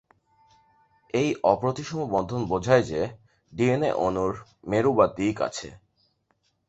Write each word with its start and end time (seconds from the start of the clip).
এই 1.13 1.29
অপ্রতিসম 1.43 1.99
বন্ধন 2.11 2.41
বোঝায় 2.45 2.83
যে 2.83 3.01
ডিএনএ 3.53 3.91
অণুর 3.99 4.33
মেরু 4.63 4.91
বা 4.93 5.05
দিক 5.17 5.37
আছে। 5.41 5.69